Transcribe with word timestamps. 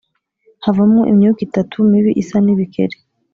havamwo 0.65 1.01
imyuka 1.11 1.39
itatu 1.47 1.75
mibi 1.89 2.11
isa 2.21 2.37
n’ibikeri, 2.45 2.97